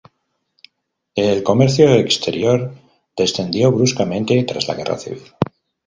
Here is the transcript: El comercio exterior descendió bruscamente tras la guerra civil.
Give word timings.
El 1.15 1.43
comercio 1.43 1.93
exterior 1.93 2.73
descendió 3.15 3.71
bruscamente 3.71 4.43
tras 4.45 4.67
la 4.67 4.73
guerra 4.73 4.97
civil. 4.97 5.21